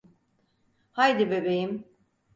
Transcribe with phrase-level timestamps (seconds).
[0.91, 1.85] Haydi bebeğim.